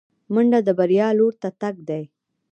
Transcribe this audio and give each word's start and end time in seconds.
منډه 0.33 0.59
د 0.67 0.69
بریا 0.79 1.07
لور 1.17 1.33
ته 1.41 1.49
تګ 1.61 1.75
دی 1.89 2.03